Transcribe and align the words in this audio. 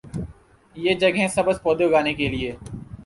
یہ 0.75 0.93
جگہیں 0.93 1.27
سبز 1.27 1.61
پودے 1.63 1.85
اگانے 1.85 2.13
کے 2.13 2.27
لئے 2.27 2.51